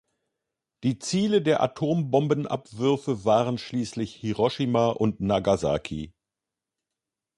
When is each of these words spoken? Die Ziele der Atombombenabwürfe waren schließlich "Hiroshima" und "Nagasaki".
Die 0.83 0.97
Ziele 0.97 1.43
der 1.43 1.61
Atombombenabwürfe 1.61 3.23
waren 3.23 3.59
schließlich 3.59 4.15
"Hiroshima" 4.15 4.87
und 4.89 5.19
"Nagasaki". 5.19 6.11